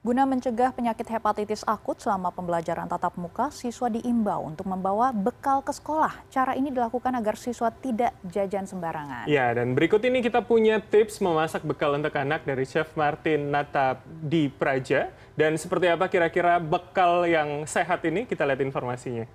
Guna 0.00 0.24
mencegah 0.24 0.72
penyakit 0.72 1.04
hepatitis 1.12 1.60
akut 1.68 2.00
selama 2.00 2.32
pembelajaran 2.32 2.88
tatap 2.88 3.20
muka, 3.20 3.52
siswa 3.52 3.92
diimbau 3.92 4.48
untuk 4.48 4.64
membawa 4.64 5.12
bekal 5.12 5.60
ke 5.60 5.76
sekolah. 5.76 6.24
Cara 6.32 6.56
ini 6.56 6.72
dilakukan 6.72 7.12
agar 7.20 7.36
siswa 7.36 7.68
tidak 7.68 8.16
jajan 8.24 8.64
sembarangan. 8.64 9.28
Ya, 9.28 9.52
dan 9.52 9.76
berikut 9.76 10.00
ini 10.00 10.24
kita 10.24 10.40
punya 10.40 10.80
tips 10.80 11.20
memasak 11.20 11.68
bekal 11.68 12.00
untuk 12.00 12.16
anak 12.16 12.48
dari 12.48 12.64
Chef 12.64 12.88
Martin 12.96 13.52
Nata 13.52 14.00
di 14.08 14.48
Praja. 14.48 15.12
Dan 15.36 15.60
seperti 15.60 15.92
apa 15.92 16.08
kira-kira 16.08 16.56
bekal 16.56 17.28
yang 17.28 17.68
sehat 17.68 18.00
ini? 18.08 18.24
Kita 18.24 18.48
lihat 18.48 18.64
informasinya. 18.64 19.28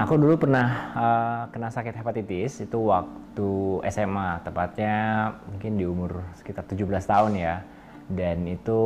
Aku 0.00 0.16
dulu 0.16 0.32
pernah 0.40 0.68
uh, 0.96 1.42
kena 1.52 1.68
sakit 1.68 1.92
hepatitis 1.92 2.64
itu 2.64 2.88
waktu 2.88 3.84
SMA, 3.92 4.40
tepatnya 4.40 5.28
mungkin 5.44 5.76
di 5.76 5.84
umur 5.84 6.24
sekitar 6.40 6.64
17 6.64 6.88
tahun 7.04 7.36
ya. 7.36 7.60
Dan 8.08 8.48
itu 8.48 8.80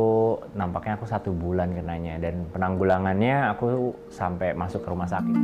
nampaknya 0.51 0.99
aku 0.99 1.07
satu 1.07 1.31
bulan 1.31 1.71
kenanya 1.71 2.19
dan 2.19 2.43
penanggulangannya 2.51 3.47
aku 3.55 3.95
sampai 4.11 4.59
masuk 4.59 4.83
ke 4.83 4.91
rumah 4.91 5.07
sakit. 5.07 5.39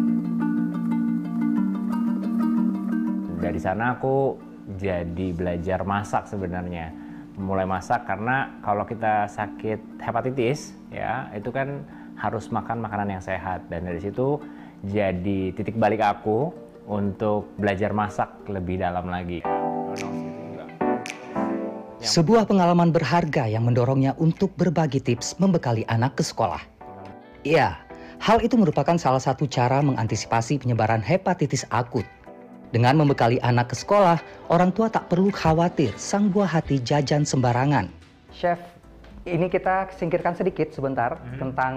Dari 3.40 3.60
sana 3.64 3.96
aku 3.96 4.36
jadi 4.76 5.28
belajar 5.32 5.88
masak 5.88 6.28
sebenarnya. 6.28 6.92
Mulai 7.40 7.64
masak 7.64 8.04
karena 8.04 8.60
kalau 8.60 8.84
kita 8.84 9.24
sakit 9.32 10.04
hepatitis 10.04 10.76
ya 10.92 11.32
itu 11.32 11.48
kan 11.48 11.88
harus 12.20 12.52
makan 12.52 12.84
makanan 12.84 13.18
yang 13.18 13.24
sehat 13.24 13.66
dan 13.72 13.88
dari 13.88 14.04
situ 14.04 14.38
jadi 14.86 15.54
titik 15.54 15.78
balik 15.78 16.02
aku 16.02 16.50
untuk 16.90 17.46
belajar 17.62 17.94
masak 17.94 18.30
lebih 18.50 18.82
dalam 18.82 19.06
lagi. 19.06 19.46
Sebuah 22.02 22.50
pengalaman 22.50 22.90
berharga 22.90 23.46
yang 23.46 23.70
mendorongnya 23.70 24.18
untuk 24.18 24.50
berbagi 24.58 24.98
tips 24.98 25.38
membekali 25.38 25.86
anak 25.86 26.18
ke 26.18 26.26
sekolah. 26.26 26.58
Ya, 27.46 27.78
hal 28.18 28.42
itu 28.42 28.58
merupakan 28.58 28.98
salah 28.98 29.22
satu 29.22 29.46
cara 29.46 29.86
mengantisipasi 29.86 30.58
penyebaran 30.66 31.06
hepatitis 31.06 31.62
akut. 31.70 32.06
Dengan 32.74 32.98
membekali 32.98 33.38
anak 33.46 33.70
ke 33.70 33.76
sekolah, 33.78 34.18
orang 34.50 34.74
tua 34.74 34.90
tak 34.90 35.14
perlu 35.14 35.30
khawatir 35.30 35.94
sang 35.94 36.34
buah 36.34 36.50
hati 36.50 36.82
jajan 36.82 37.22
sembarangan. 37.22 37.86
Chef, 38.34 38.58
ini 39.26 39.48
kita 39.54 39.94
singkirkan 39.94 40.34
sedikit 40.34 40.74
sebentar 40.74 41.22
hmm. 41.22 41.38
tentang 41.38 41.74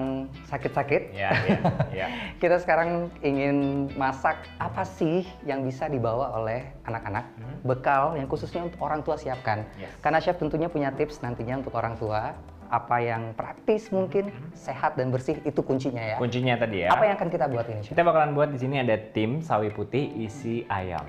sakit-sakit. 0.48 1.12
Ya, 1.12 1.30
ya, 1.44 1.58
ya. 1.92 2.06
kita 2.42 2.56
sekarang 2.60 3.12
ingin 3.20 3.88
masak 4.00 4.48
apa 4.56 4.82
sih 4.84 5.28
yang 5.44 5.60
bisa 5.64 5.88
dibawa 5.88 6.32
oleh 6.40 6.64
anak-anak, 6.88 7.24
hmm. 7.36 7.56
bekal 7.68 8.16
yang 8.16 8.24
khususnya 8.30 8.64
untuk 8.64 8.80
orang 8.80 9.04
tua 9.04 9.20
siapkan. 9.20 9.68
Yes. 9.76 9.92
Karena 10.00 10.18
chef 10.24 10.40
tentunya 10.40 10.72
punya 10.72 10.88
tips 10.96 11.20
nantinya 11.20 11.60
untuk 11.60 11.76
orang 11.76 12.00
tua 12.00 12.32
apa 12.72 12.96
yang 12.98 13.36
praktis 13.36 13.92
mungkin 13.92 14.32
hmm. 14.32 14.56
sehat 14.56 14.96
dan 14.96 15.12
bersih 15.12 15.36
itu 15.44 15.60
kuncinya 15.60 16.00
ya. 16.00 16.16
Kuncinya 16.16 16.56
tadi 16.56 16.88
ya. 16.88 16.96
Apa 16.96 17.04
yang 17.06 17.14
akan 17.20 17.28
kita 17.28 17.46
buat 17.52 17.66
ini? 17.68 17.80
Chef? 17.84 17.92
Kita 17.92 18.02
bakalan 18.02 18.32
buat 18.32 18.48
di 18.50 18.58
sini 18.58 18.80
ada 18.80 18.96
tim 19.12 19.44
sawi 19.44 19.68
putih 19.68 20.08
isi 20.24 20.64
ayam 20.72 21.04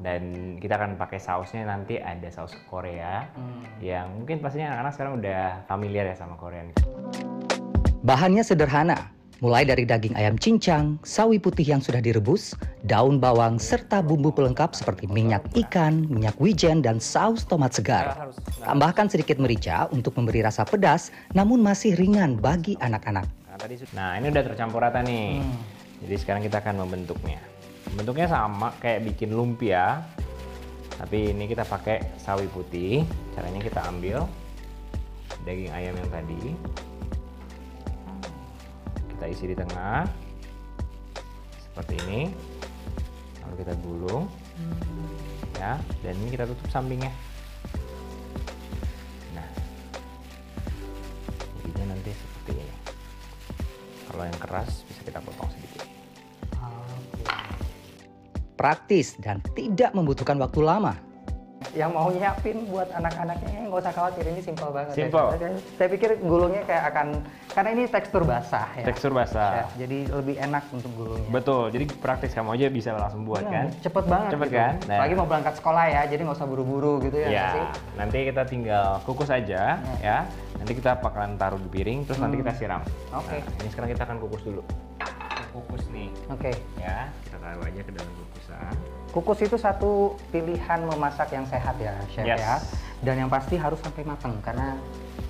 dan 0.00 0.56
kita 0.56 0.80
akan 0.80 0.96
pakai 0.96 1.20
sausnya 1.20 1.68
nanti 1.68 2.00
ada 2.00 2.28
saus 2.32 2.56
Korea 2.72 3.28
hmm. 3.36 3.84
yang 3.84 4.08
mungkin 4.16 4.40
pastinya 4.40 4.72
anak-anak 4.72 4.92
sekarang 4.96 5.14
udah 5.20 5.42
familiar 5.68 6.04
ya 6.08 6.16
sama 6.16 6.40
Korea. 6.40 6.64
Bahannya 8.00 8.40
sederhana, 8.40 9.12
mulai 9.44 9.68
dari 9.68 9.84
daging 9.84 10.16
ayam 10.16 10.40
cincang, 10.40 10.96
sawi 11.04 11.36
putih 11.36 11.68
yang 11.68 11.84
sudah 11.84 12.00
direbus, 12.00 12.56
daun 12.88 13.20
bawang, 13.20 13.60
serta 13.60 14.00
bumbu 14.00 14.32
pelengkap 14.32 14.72
seperti 14.72 15.04
minyak 15.04 15.44
ikan, 15.52 16.08
minyak 16.08 16.32
wijen, 16.40 16.80
dan 16.80 16.96
saus 16.96 17.44
tomat 17.44 17.76
segar. 17.76 18.16
Tambahkan 18.64 19.12
sedikit 19.12 19.36
merica 19.36 19.84
untuk 19.92 20.16
memberi 20.16 20.40
rasa 20.40 20.64
pedas, 20.64 21.12
namun 21.36 21.60
masih 21.60 21.92
ringan 21.92 22.40
bagi 22.40 22.80
anak-anak. 22.80 23.28
Nah, 23.92 24.16
ini 24.16 24.32
udah 24.32 24.44
tercampur 24.48 24.80
rata 24.80 25.04
nih. 25.04 25.44
Hmm. 25.44 25.60
Jadi 26.00 26.16
sekarang 26.16 26.40
kita 26.40 26.64
akan 26.64 26.88
membentuknya 26.88 27.49
bentuknya 27.94 28.26
sama 28.30 28.74
kayak 28.78 29.06
bikin 29.10 29.34
lumpia. 29.34 30.04
Tapi 31.00 31.32
ini 31.32 31.48
kita 31.48 31.64
pakai 31.64 32.20
sawi 32.20 32.44
putih. 32.52 33.02
Caranya 33.32 33.60
kita 33.64 33.80
ambil 33.88 34.28
daging 35.48 35.72
ayam 35.72 35.96
yang 35.96 36.10
tadi. 36.12 36.42
Kita 39.16 39.24
isi 39.26 39.44
di 39.48 39.56
tengah. 39.56 40.04
Seperti 41.56 41.94
ini. 42.06 42.20
Lalu 43.44 43.54
kita 43.64 43.74
gulung. 43.80 44.24
Ya 45.56 45.76
dan 46.04 46.16
ini 46.24 46.32
kita 46.32 46.48
tutup 46.48 46.68
sampingnya. 46.72 47.12
Nah 49.36 49.48
jadinya 51.60 51.96
nanti 51.96 52.12
seperti 52.12 52.52
ini. 52.60 52.76
Kalau 54.08 54.24
yang 54.24 54.40
keras 54.40 54.84
praktis 58.60 59.16
dan 59.16 59.40
tidak 59.56 59.96
membutuhkan 59.96 60.36
waktu 60.36 60.60
lama. 60.60 60.92
Yang 61.76 61.90
mau 61.92 62.08
nyiapin 62.08 62.68
buat 62.72 62.88
anak-anaknya 62.92 63.68
nggak 63.68 63.84
usah 63.84 63.92
khawatir 63.92 64.24
ini 64.28 64.40
simpel 64.40 64.68
banget. 64.72 64.96
Simpel. 64.96 65.26
Ya. 65.36 65.48
Saya 65.76 65.88
pikir 65.92 66.10
gulungnya 66.20 66.64
kayak 66.64 66.84
akan 66.92 67.06
karena 67.52 67.70
ini 67.76 67.84
tekstur 67.88 68.24
basah 68.24 68.68
ya. 68.80 68.84
Tekstur 68.88 69.12
basah. 69.12 69.64
Ya, 69.64 69.64
jadi 69.84 69.98
lebih 70.08 70.40
enak 70.40 70.64
untuk 70.72 70.92
gulungnya. 70.96 71.28
Betul. 71.28 71.68
Jadi 71.72 71.84
praktis 72.00 72.32
kamu 72.32 72.56
aja 72.56 72.66
bisa 72.72 72.90
langsung 72.96 73.28
buat 73.28 73.44
ya, 73.44 73.52
kan. 73.52 73.66
Cepet 73.80 74.04
banget. 74.08 74.30
Cepet 74.32 74.48
gitu. 74.48 74.60
kan. 74.60 74.74
Nah. 74.88 74.98
Lagi 75.04 75.14
mau 75.16 75.26
berangkat 75.28 75.54
sekolah 75.60 75.84
ya, 75.88 76.02
jadi 76.08 76.20
nggak 76.24 76.36
usah 76.40 76.48
buru-buru 76.48 76.92
gitu 77.04 77.16
ya. 77.16 77.28
Ya. 77.28 77.48
Nanti 77.96 78.18
kita 78.28 78.42
tinggal 78.48 79.00
kukus 79.04 79.28
aja 79.28 79.80
ya. 79.80 79.96
ya. 80.00 80.18
Nanti 80.56 80.72
kita 80.76 80.96
bakalan 81.00 81.36
taruh 81.36 81.60
di 81.60 81.68
piring, 81.68 82.08
terus 82.08 82.16
hmm. 82.20 82.24
nanti 82.24 82.36
kita 82.40 82.52
siram. 82.56 82.80
Oke. 83.12 83.36
Okay. 83.36 83.40
Nah, 83.40 83.56
ini 83.64 83.68
sekarang 83.68 83.88
kita 83.92 84.02
akan 84.08 84.16
kukus 84.20 84.42
dulu 84.48 84.64
kukus 85.50 85.84
nih. 85.90 86.08
Oke. 86.30 86.50
Okay. 86.50 86.54
Ya, 86.80 87.10
kita 87.26 87.36
taruh 87.42 87.64
aja 87.66 87.80
ke 87.82 87.92
dalam 87.92 88.12
kukusan. 88.14 88.74
Kukus 89.10 89.38
itu 89.42 89.56
satu 89.58 90.14
pilihan 90.30 90.80
memasak 90.86 91.34
yang 91.34 91.46
sehat 91.50 91.76
ya, 91.82 91.94
chef 92.14 92.26
yes. 92.26 92.38
ya. 92.38 92.54
Dan 93.02 93.26
yang 93.26 93.30
pasti 93.32 93.58
harus 93.58 93.80
sampai 93.82 94.06
matang 94.06 94.38
karena 94.44 94.78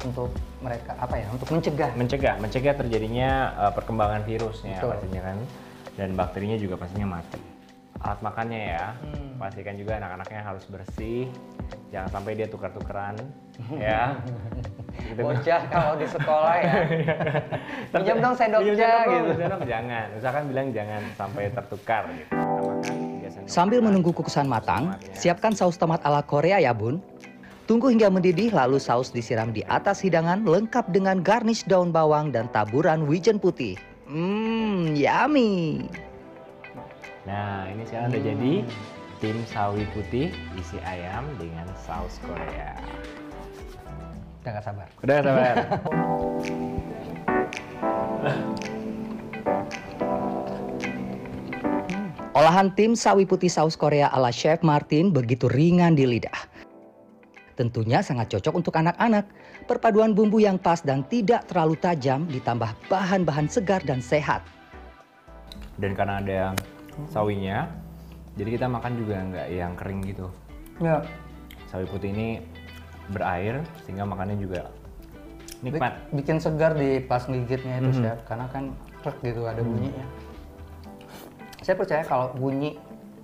untuk 0.04 0.30
mereka 0.60 0.96
apa 1.00 1.16
ya? 1.16 1.26
Untuk 1.32 1.48
mencegah. 1.48 1.90
Mencegah, 1.96 2.34
mencegah 2.40 2.74
terjadinya 2.76 3.30
uh, 3.56 3.72
perkembangan 3.72 4.22
virusnya 4.28 4.78
Betul. 4.80 4.90
pastinya 4.96 5.20
kan. 5.24 5.38
Dan 5.96 6.08
bakterinya 6.16 6.56
juga 6.56 6.80
pastinya 6.80 7.20
mati. 7.20 7.40
Alat 8.00 8.20
makannya 8.24 8.60
ya, 8.72 8.96
hmm. 8.96 9.36
pastikan 9.36 9.76
juga 9.76 10.00
anak-anaknya 10.00 10.40
harus 10.40 10.64
bersih, 10.72 11.28
jangan 11.92 12.08
sampai 12.08 12.32
dia 12.32 12.48
tukar-tukeran, 12.48 13.20
ya. 13.76 14.16
Gitu. 14.94 15.20
Bocah 15.22 15.60
kalau 15.70 15.92
di 15.96 16.06
sekolah 16.06 16.54
ya. 16.60 16.72
Pinjam 17.92 18.16
dong 18.20 18.34
sendoknya 18.34 18.90
gitu. 19.06 19.30
sendok 19.38 19.62
jangan. 19.66 20.06
Misalkan 20.14 20.42
bilang 20.50 20.66
jangan 20.74 21.02
sampai 21.14 21.44
tertukar 21.52 22.02
gitu. 22.14 22.32
Sambil 23.46 23.78
menunggu 23.82 24.10
kukusan 24.10 24.46
matang 24.46 24.98
siapkan 25.14 25.54
saus 25.54 25.78
tomat 25.78 26.02
ala 26.06 26.22
Korea 26.22 26.58
ya 26.58 26.74
bun. 26.74 26.98
Tunggu 27.70 27.86
hingga 27.86 28.10
mendidih 28.10 28.50
lalu 28.50 28.82
saus 28.82 29.14
disiram 29.14 29.54
di 29.54 29.62
atas 29.70 30.02
hidangan 30.02 30.42
lengkap 30.42 30.90
dengan 30.90 31.22
garnish 31.22 31.62
daun 31.70 31.94
bawang 31.94 32.34
dan 32.34 32.50
taburan 32.50 33.06
wijen 33.06 33.38
putih. 33.38 33.78
Mmm, 34.10 34.98
yummy. 34.98 35.86
Nah, 37.30 37.70
ini 37.70 37.86
sekarang 37.86 38.10
hmm. 38.10 38.14
udah 38.18 38.22
jadi 38.26 38.52
tim 39.22 39.36
sawi 39.46 39.86
putih 39.94 40.34
isi 40.58 40.82
ayam 40.82 41.28
dengan 41.38 41.68
saus 41.78 42.18
Korea. 42.26 42.74
Udah 44.40 44.56
gak 44.56 44.64
sabar. 44.64 44.88
Udah 45.04 45.14
gak 45.20 45.24
sabar. 45.28 45.54
Olahan 52.30 52.70
tim 52.72 52.96
sawi 52.96 53.28
putih 53.28 53.52
saus 53.52 53.76
Korea 53.76 54.08
ala 54.08 54.32
Chef 54.32 54.64
Martin 54.64 55.12
begitu 55.12 55.44
ringan 55.50 55.92
di 55.92 56.08
lidah. 56.08 56.48
Tentunya 57.58 58.00
sangat 58.00 58.32
cocok 58.32 58.54
untuk 58.56 58.72
anak-anak. 58.80 59.28
Perpaduan 59.68 60.16
bumbu 60.16 60.40
yang 60.40 60.56
pas 60.56 60.80
dan 60.80 61.04
tidak 61.04 61.44
terlalu 61.44 61.76
tajam 61.76 62.24
ditambah 62.32 62.72
bahan-bahan 62.88 63.44
segar 63.44 63.84
dan 63.84 64.00
sehat. 64.00 64.40
Dan 65.76 65.92
karena 65.92 66.24
ada 66.24 66.56
sawinya, 67.12 67.68
jadi 68.40 68.56
kita 68.56 68.72
makan 68.72 68.96
juga 68.96 69.20
nggak 69.20 69.48
yang 69.52 69.76
kering 69.76 70.00
gitu. 70.08 70.32
Ya. 70.80 71.04
Sawi 71.68 71.84
putih 71.92 72.16
ini 72.16 72.40
berair 73.10 73.60
sehingga 73.84 74.06
makannya 74.06 74.38
juga 74.38 74.70
nikmat. 75.60 75.92
Bikin 76.14 76.40
segar 76.40 76.72
di 76.76 77.04
pas 77.04 77.24
gigitnya 77.28 77.80
itu 77.80 77.90
mm 77.92 78.00
-hmm. 78.00 78.24
karena 78.24 78.46
kan 78.48 78.64
krek 79.04 79.16
gitu 79.20 79.44
ada 79.44 79.60
mm. 79.60 79.68
bunyinya. 79.68 80.06
Saya 81.60 81.76
percaya 81.76 82.02
kalau 82.06 82.32
bunyi 82.32 82.80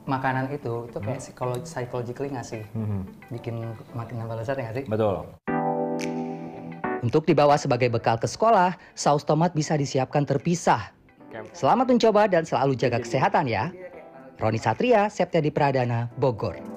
makanan 0.06 0.52
itu 0.52 0.86
itu 0.86 0.98
kayak 1.00 1.20
mm. 1.24 1.34
kalau 1.34 1.54
psychologically 1.64 2.30
ngasih 2.30 2.62
mm 2.76 2.84
-hmm. 2.84 3.00
bikin 3.32 3.54
makin 3.96 4.14
nambah 4.20 4.36
lezat 4.38 4.60
ya 4.60 4.68
nggak 4.68 4.76
sih? 4.82 4.84
Betul. 4.86 5.16
Untuk 7.04 7.22
dibawa 7.28 7.54
sebagai 7.54 7.86
bekal 7.92 8.18
ke 8.18 8.26
sekolah, 8.26 8.74
saus 8.96 9.22
tomat 9.22 9.54
bisa 9.54 9.78
disiapkan 9.78 10.26
terpisah. 10.26 10.90
Selamat 11.52 11.92
mencoba 11.92 12.24
dan 12.26 12.48
selalu 12.48 12.74
jaga 12.74 12.98
kesehatan 12.98 13.46
ya. 13.46 13.68
Roni 14.40 14.56
Satria, 14.60 15.06
Septiadi 15.12 15.52
Pradana, 15.52 16.08
Bogor. 16.16 16.75